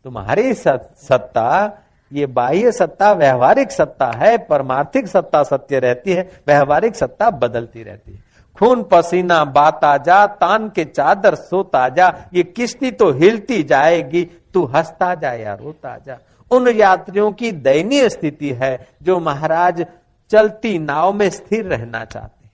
[0.06, 1.78] तुम्हारी सत्ता,
[2.12, 8.12] ये बाह्य सत्ता, व्यवहारिक सत्ता है, परमार्थिक सत्ता सत्य रहती है, व्यवहारिक सत्ता बदलती रहती
[8.12, 8.20] है।
[8.58, 14.24] खून पसीना बाता जा, तान के चादर सोता जा, ये किश्ती तो हिलती जाएगी,
[14.54, 16.18] तू हंसता जा या रोता जा।
[16.52, 19.86] उन यात्रियों की दयनीय स्थिति है जो महाराज
[20.30, 22.52] चलती नाव में स्थिर रहना चाहते हैं।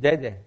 [0.00, 0.42] जय जय।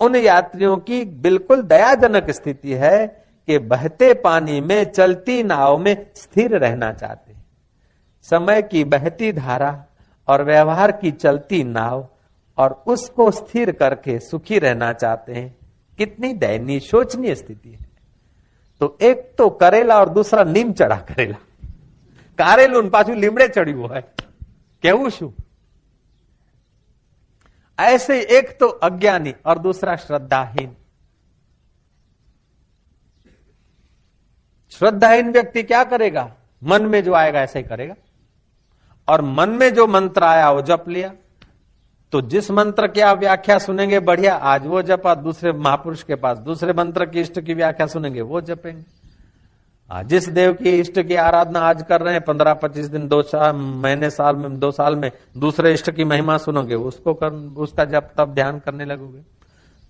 [0.00, 3.06] उन यात्रियों की बिल्कुल दयाजनक स्थिति है
[3.46, 7.44] कि बहते पानी में चलती नाव में स्थिर रहना चाहते हैं।
[8.22, 9.84] समय की बहती धारा
[10.28, 12.08] और व्यवहार की चलती नाव
[12.58, 15.56] और उसको स्थिर करके सुखी रहना चाहते हैं।
[15.98, 17.83] कितनी दयनीय, शोचनीय स्थिति है।
[18.81, 21.37] तो एक तो करेला और दूसरा नीम चढ़ा करेला
[22.39, 24.03] કારેલું પાછું લીમડે ચડ્યું હોય
[24.83, 25.31] કેવું શું
[27.79, 30.71] ऐसे एक तो अज्ञानी और दूसरा श्रद्धाहीन
[34.71, 36.23] श्रद्धाहीन व्यक्ति क्या करेगा
[36.61, 37.95] मन में जो आएगा ऐसे ही करेगा
[39.07, 41.11] और मन में जो मंत्र आया वो जप लिया
[42.14, 46.38] तो जिस मंत्र की आप व्याख्या सुनेंगे, बढ़िया, आज वो जपा, दूसरे महापुरुष के पास,
[46.38, 51.60] दूसरे मंत्र की इष्ट की व्याख्या सुनेंगे, वो जपेंगे। जिस देव की इष्ट की आराधना
[51.60, 55.10] आज कर रहे हैं, पंद्रह पच्चीस दिन, दो साल, महीने, साल में, दो साल में,
[55.36, 59.20] दूसरे इष्ट की महिमा सुनोगे, उसको कर, उसका जब तब ध्यान करने लगोगे।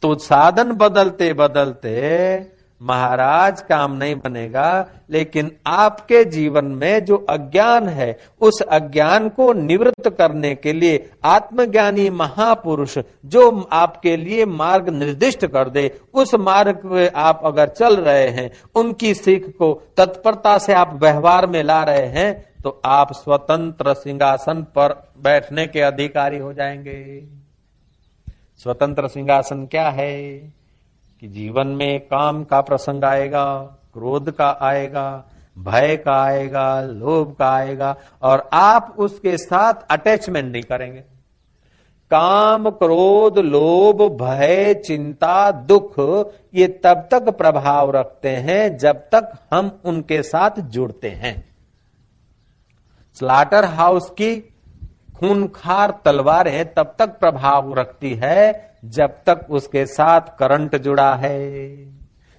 [0.03, 2.39] तो साधन बदलते बदलते
[2.81, 10.09] महाराज काम नहीं बनेगा, लेकिन आपके जीवन में जो अज्ञान है, उस अज्ञान को निवृत्त
[10.09, 17.07] करने के लिए आत्मज्ञानी महापुरुष जो आपके लिए मार्ग निर्दिष्ट कर दे, उस मार्ग पे
[17.09, 22.07] आप अगर चल रहे हैं, उनकी सीख को तत्परता से आप व्यवहार में ला रहे
[22.09, 22.33] हैं
[22.63, 27.25] तो आप स्वतंत्र सिंहासन पर बैठने के अधिकारी हो जाएँगे।
[28.59, 30.15] स्वतंत्र सिंहासन क्या है?
[31.25, 33.61] कि जीवन में काम का प्रसंग आएगा,
[33.93, 35.25] क्रोध का आएगा,
[35.59, 41.01] भय का आएगा, लोभ का आएगा, और आप उसके साथ अटैचमेंट नहीं करेंगे।
[42.11, 45.95] काम, क्रोध, लोभ, भय, चिंता, दुख,
[46.55, 51.45] ये तब तक प्रभाव रखते हैं जब तक हम उनके साथ जुड़ते हैं।
[53.15, 54.41] स्लाटर हाउस की
[55.17, 61.75] खूनखार तलवारें तब तक प्रभाव रखती है जब तक उसके साथ करंट जुड़ा है।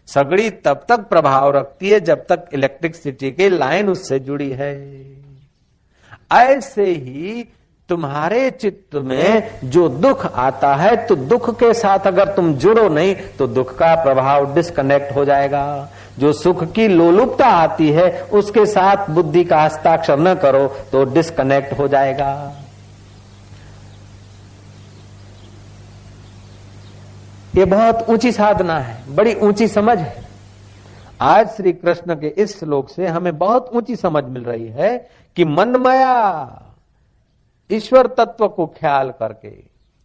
[0.08, 4.74] सगड़ी तब तक प्रभाव रखती है जब तक इलेक्ट्रिसिटी की लाइन उससे जुड़ी है।
[6.34, 7.46] ऐसे ही
[7.90, 13.16] तुम्हारे चित्त में जो दुख आता है तो दुख के साथ अगर तुम जुड़ो नहीं
[13.40, 19.10] तो दुख का प्रभाव डिस्कनेक्ट हो जाएगा। जो सुख की लोलुपता आती है, उसके साथ
[19.10, 22.32] बुद्धि का हस्ताक्षर न करो तो डिस्कनेक्ट हो जाएगा।
[27.56, 30.24] ये बहुत ऊँची साधना है, बड़ी ऊँची समझ है।
[31.22, 34.98] आज श्री कृष्ण के इस श्लोक से हमें बहुत ऊँची समझ मिल रही है
[35.38, 36.72] कि मनमया
[37.70, 39.54] ईश्वर तत्व को ख्याल करके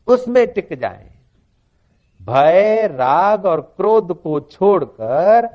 [0.09, 1.09] उसमें टिक जाए।
[2.21, 5.49] भय, राग और क्रोध को छोड़कर,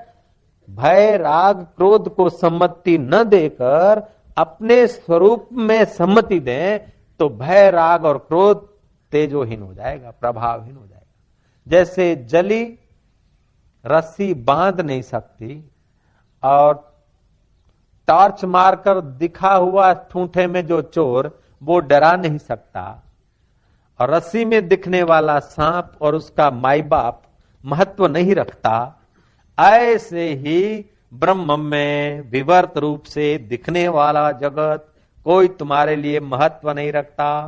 [0.69, 4.03] भय, राग, क्रोध को सम्मति न देकर
[4.37, 6.79] अपने स्वरूप में सम्मति दें
[7.19, 8.67] तो भय, राग और क्रोध
[9.11, 10.94] तेजोहीन हो जाएगा, प्रभावहीन हो जाएगा।
[11.67, 12.79] जैसे जली
[13.85, 15.71] रस्सी बाँध नहीं सकती
[16.43, 16.95] और
[18.07, 23.03] टॉर्च मारकर दिखा हुआ ठूठे में जो चोर, वो डरा नहीं सकता।
[23.99, 27.23] और रस्सी में दिखने वाला सांप और उसका माई बाप
[27.65, 28.95] महत्व नहीं रखता।
[29.59, 36.91] ऐसे ही ब्रह्म में विवर्त रूप से दिखने वाला जगत कोई तुम्हारे लिए महत्व नहीं
[36.91, 37.47] रखता,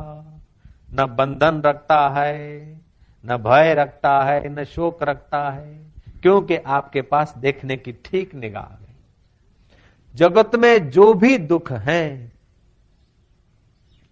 [0.94, 2.80] न बंधन रखता है।
[3.26, 5.86] न भय रखता है, न शोक रखता है,
[6.22, 8.88] क्योंकि आपके पास देखने की ठीक निगाह है।
[10.14, 12.32] जगत में जो भी दुख है,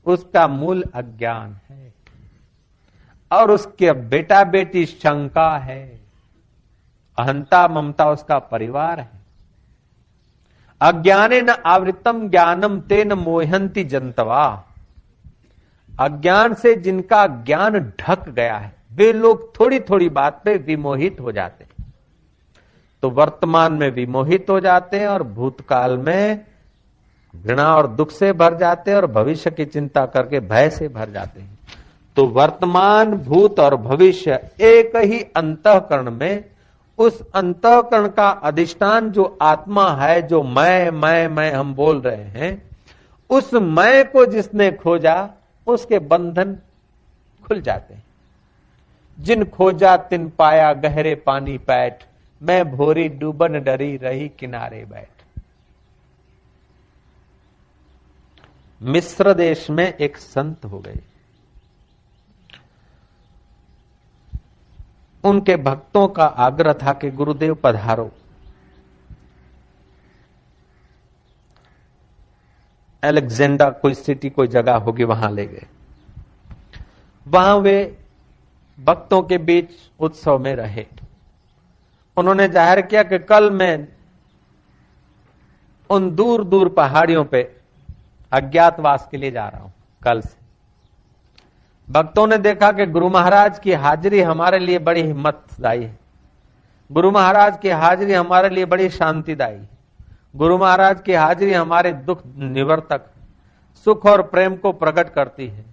[0.07, 1.95] उसका मूल अज्ञान है।
[3.33, 6.01] और उसके बेटा बेटी शंका है,
[7.19, 9.16] अहंता ममता उसका परिवार है।
[10.81, 14.64] अज्ञाने न आवृतम ज्ञानम तेन मोहंती जनतवा
[16.01, 21.33] अज्ञान से जिनका ज्ञान ढक गया है वे लोग थोड़ी थोड़ी बात पे विमोहित हो
[21.33, 21.95] जाते हैं।
[23.03, 26.45] तो वर्तमान में विमोहित हो जाते हैं और भूतकाल में
[27.37, 31.11] घृणा और दुख से भर जाते हैं और भविष्य की चिंता करके भय से भर
[31.11, 31.59] जाते हैं।
[32.17, 36.45] तो वर्तमान, भूत और भविष्य एक ही अंतकरण में
[36.99, 42.71] उस अंतकरण का अधिष्ठान जो आत्मा है, जो मैं मैं मैं हम बोल रहे हैं,
[43.31, 45.31] उस मैं को जिसने खोजा,
[45.67, 46.57] उसके बंधन
[47.49, 48.06] खुल जाते हैं।
[49.19, 52.05] जिन खोजा तिन पाया गहरे पानी पैठ,
[52.43, 55.09] मैं भोरी डूबन डरी रही किनारे बैठ।
[58.83, 60.97] मिस्र देश में एक संत हो गए।
[65.25, 68.13] उनके भक्तों का आग्रह था कि गुरुदेव पधारो।
[73.05, 75.67] एलेक्जेंडा कोई सिटी, कोई जगह होगी, वहाँ ले गए।
[77.29, 77.99] वहाँ वे
[78.79, 80.87] भक्तों के बीच उत्सव में रहे।
[82.17, 83.87] उन्होंने ज़ाहिर किया कि कल मैं
[85.91, 87.43] उन दूर दूर पहाड़ियों पे
[88.33, 90.37] अज्ञातवास के लिए जा रहा हूँ, कल से।
[91.89, 95.99] भक्तों ने देखा कि गुरु महाराज की हाजिरी हमारे लिए बड़ी हिम्मतदायी है।
[96.91, 99.69] गुरु महाराज की हाजिरी हमारे लिए बड़ी शांतिदायी है।
[100.37, 103.07] गुरु महाराज की हाजिरी हमारे दुख निवर्तक,
[103.87, 105.65] सुख और प्रेम को प्रकट करती है।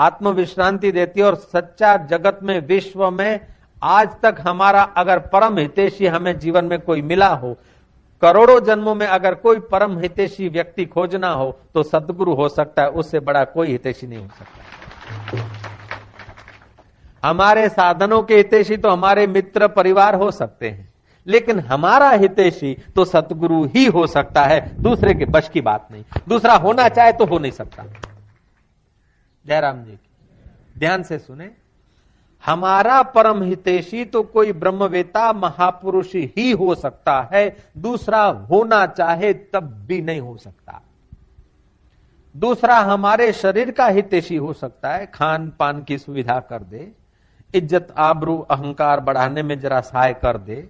[0.00, 3.40] आत्म विश्रांति देती है और सच्चा जगत में, विश्व में,
[3.82, 7.56] आज तक हमारा अगर परम हितेशी हमें जीवन में कोई मिला हो,
[8.22, 12.88] करोड़ों जन्मों में अगर कोई परम हितेशी व्यक्ति खोजना हो तो सदगुरु हो सकता है,
[12.90, 14.58] उससे बड़ा कोई हितेशी नहीं हो सकता।
[17.22, 20.88] हमारे साधनों के हितेशी तो हमारे मित्र परिवार हो सकते हैं,
[21.26, 26.04] लेकिन हमारा हितेशी तो सतगुरु ही हो सकता है, दूसरे के बश की बात नहीं।
[26.28, 27.84] दूसरा होना चाहे तो हो नहीं सकता।
[29.46, 31.50] जयराम जी की। ध्यान से सुने।
[32.44, 39.84] हमारा परम हितेशी तो कोई ब्रह्मवेता, महापुरुष ही हो सकता है। दूसरा होना चाहे तब
[39.86, 40.80] भी नहीं हो सकता।
[42.34, 46.92] दूसरा हमारे शरीर का हितेशी हो सकता है। खान पान की सुविधा कर दे।
[47.54, 50.68] इज़्ज़त, आबरू, अहंकार बढ़ाने में जरा सहाय कर दे।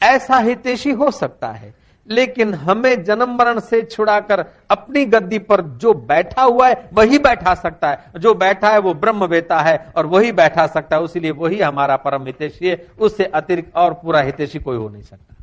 [0.00, 1.74] ऐसा हितेशी हो सकता है।
[2.08, 7.54] लेकिन हमें जन्म मरण से छुड़ाकर अपनी गद्दी पर जो बैठा हुआ है, वही बैठा
[7.54, 11.30] सकता है। जो बैठा है, वो ब्रह्म वेता है, और वही बैठा सकता है। उसीलिए
[11.30, 15.34] वही हमारा परम हितेशी है। उससे अतिरिक्त और पूरा हितेशी कोई हो नहीं सकता।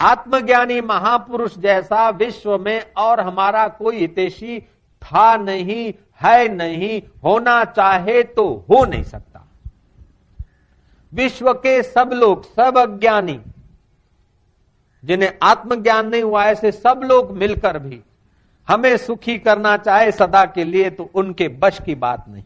[0.00, 4.60] आत्मज्ञानी महापुरुष जैसा विश्व में और हमारा कोई हितेशी
[5.02, 9.46] था नहीं, है नहीं, होना चाहे तो हो नहीं सकता।
[11.14, 13.40] विश्व के सब लोग, सब अज्ञानी
[15.06, 18.00] जिन्हें आत्मज्ञान नहीं हुआ, ऐसे सब लोग मिलकर भी
[18.68, 22.44] हमें सुखी करना चाहे सदा के लिए तो उनके बश की बात नहीं।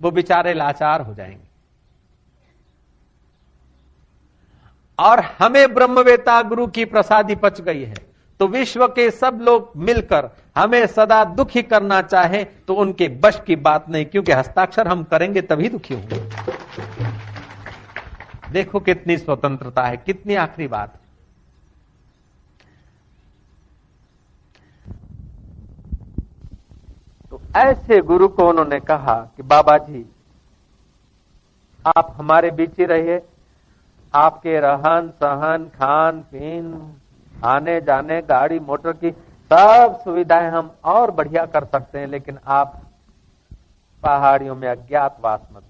[0.00, 1.46] वो बेचारे लाचार हो जाएँगे।
[4.98, 8.06] और हमें ब्रह्मवेता गुरु की प्रसादी पच गई है
[8.40, 13.56] तो विश्व के सब लोग मिलकर हमें सदा दुखी करना चाहे तो उनके बश की
[13.56, 17.07] बात नहीं, क्योंकि हस्ताक्षर हम करेंगे तभी दुखी होंगे।
[18.52, 20.94] देखो कितनी स्वतंत्रता है, कितनी आखिरी बात
[27.32, 30.04] तो ऐसे गुरु को उन्होंने कहा कि, बाबा जी,
[31.86, 33.20] आप हमारे बीच ही रहिए।
[34.14, 36.96] आपके रहन सहन, खान पीन,
[37.44, 39.10] आने जाने, गाड़ी, मोटर की
[39.50, 42.80] सब सुविधाएँ हम और बढ़िया कर सकते हैं, लेकिन आप
[44.02, 45.62] पहाड़ियों में अज्ञातवास मत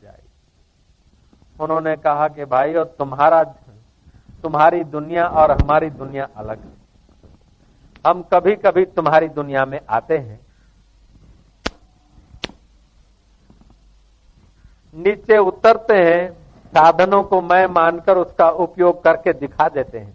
[1.61, 3.44] उन्होंने कहा कि भाई, और तुम्हारा,
[4.42, 6.78] तुम्हारी दुनिया और हमारी दुनिया अलग है।
[8.06, 10.40] हम कभी कभी तुम्हारी दुनिया में आते हैं।
[14.96, 16.32] नीचे उतरते हैं,
[16.66, 20.14] साधनों को मैं मानकर उसका उपयोग करके दिखा देते हैं।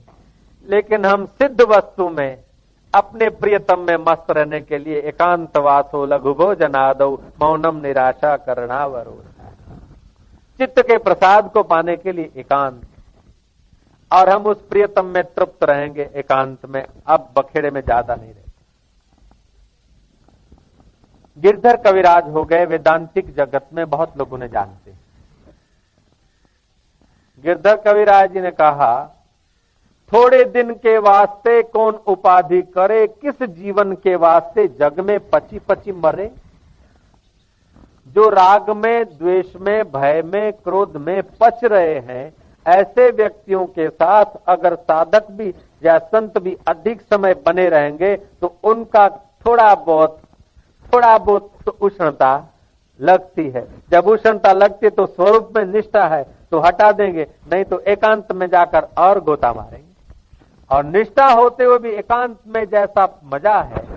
[0.70, 2.44] लेकिन हम सिद्ध वस्तु में,
[2.96, 9.24] अपने प्रियतम में मस्त रहने के लिए एकांत वासो लघु भोजनादो मौनम निराशा करणावरो
[10.60, 12.82] चित्त के प्रसाद को पाने के लिए एकांत
[14.12, 18.42] और हम उस प्रियतम में तृप्त रहेंगे एकांत में। अब बखेड़े में ज़्यादा नहीं रहे
[21.38, 24.92] गिरधर कविराज हो गए, वेदांतिक जगत में बहुत लोग उन्हें जानते
[27.44, 29.06] गिरधर कविराज जी ने कहा,
[30.12, 35.92] थोड़े दिन के वास्ते कौन उपाधि करे, किस जीवन के वास्ते जग में पची पची
[35.94, 36.32] मरे?
[38.08, 42.34] जो राग में, द्वेष में, भय में, क्रोध में पच रहे हैं,
[42.66, 48.56] ऐसे व्यक्तियों के साथ अगर साधक भी या संत भी अधिक समय बने रहेंगे तो
[48.64, 49.08] उनका
[49.46, 50.20] थोड़ा बहुत
[50.86, 52.32] थोड़ा बहुत तो उष्णता
[53.00, 57.64] लगती है। जब उष्णता लगती है तो स्वरूप में निष्ठा है तो हटा देंगे, नहीं
[57.64, 59.92] तो एकांत में जाकर और गोता मारेंगे।
[60.70, 63.93] और निष्ठा होते हुए भी एकांत में जैसा मज़ा है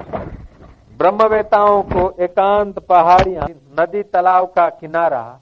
[0.96, 3.46] ब्रह्मवेताओं को एकांत पहाड़ियाँ
[3.80, 5.40] नदी तालाब का किनारा,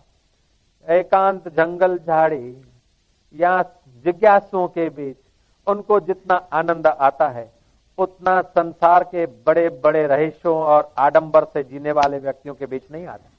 [0.88, 2.56] एकांत जंगल झाड़ी,
[3.34, 3.62] या
[4.04, 5.16] जिज्ञासुओं के बीच
[5.66, 7.50] उनको जितना आनंद आता है,
[7.98, 13.06] उतना संसार के बड़े बड़े रहस्यों और आडंबर से जीने वाले व्यक्तियों के बीच नहीं
[13.06, 13.30] आता।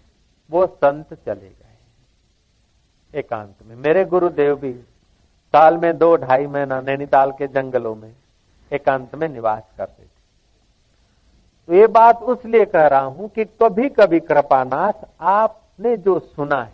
[0.49, 4.73] वो संत चले गए एकांत में। मेरे गुरुदेव भी
[5.53, 8.11] साल में दो ढाई महीना नैनीताल के जंगलों में
[8.71, 10.14] एकांत में निवास करते थे।
[11.69, 16.73] ये बात उसलिए कह रहा हूँ कि कभी कभी कृपानाथ आपने जो सुना है,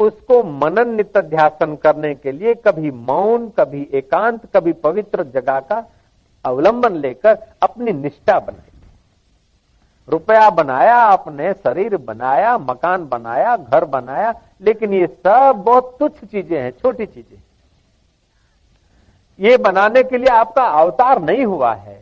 [0.00, 5.84] उसको मनन नित्यासन करने के लिए कभी मौन, कभी एकांत, कभी पवित्र जगह का
[6.44, 8.66] अवलंबन लेकर अपनी निष्ठा बनाई।
[10.08, 16.58] रुपया बनाया आपने शरीर बनाया, मकान बनाया, घर बनाया, लेकिन ये सब बहुत तुच्छ चीज़ें
[16.58, 17.42] हैं, छोटी चीज़ें
[19.38, 22.00] ये बनाने के लिए आपका अवतार नहीं हुआ है।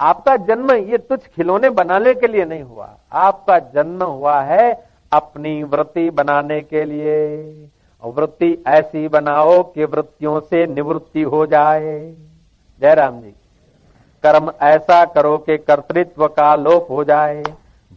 [0.00, 4.72] आपका जन्म ये तुच्छ खिलौने बनाने के लिए नहीं हुआ। आपका जन्म हुआ है
[5.12, 7.68] अपनी वृत्ति बनाने के लिए।
[8.02, 11.98] वृत्ति ऐसी बनाओ कि वृत्तियों से निवृत्ति हो जाए।
[12.82, 13.34] जयराम जी,
[14.24, 17.42] कर्म ऐसा करो कि कर्तृत्व का लोप हो जाए।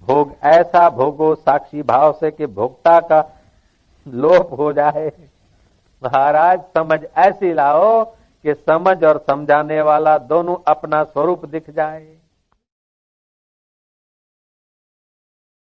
[0.04, 3.24] भोग ऐसा भोगो साक्षी भाव से कि भोक्ता का
[4.06, 5.12] लोप हो जाए।
[6.02, 8.04] महाराज, समझ ऐसी लाओ
[8.46, 12.13] कि समझ और समझाने वाला दोनों अपना स्वरूप दिख जाए।